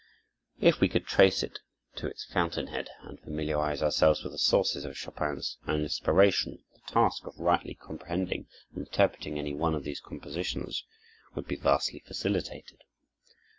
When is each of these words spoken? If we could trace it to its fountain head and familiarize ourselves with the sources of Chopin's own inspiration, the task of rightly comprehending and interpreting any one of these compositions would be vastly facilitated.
If 0.59 0.81
we 0.81 0.89
could 0.89 1.05
trace 1.05 1.43
it 1.43 1.59
to 1.97 2.07
its 2.07 2.25
fountain 2.25 2.65
head 2.65 2.89
and 3.03 3.19
familiarize 3.19 3.83
ourselves 3.83 4.23
with 4.23 4.31
the 4.31 4.39
sources 4.39 4.83
of 4.83 4.95
Chopin's 4.97 5.59
own 5.67 5.81
inspiration, 5.83 6.63
the 6.73 6.79
task 6.91 7.27
of 7.27 7.39
rightly 7.39 7.75
comprehending 7.75 8.47
and 8.73 8.87
interpreting 8.87 9.37
any 9.37 9.53
one 9.53 9.75
of 9.75 9.83
these 9.83 9.99
compositions 9.99 10.85
would 11.35 11.45
be 11.47 11.55
vastly 11.55 11.99
facilitated. 11.99 12.81